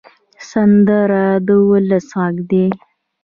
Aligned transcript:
سندره 0.49 1.25
د 1.45 1.49
ولس 1.69 2.07
غږ 2.19 2.35
دی 2.49 2.65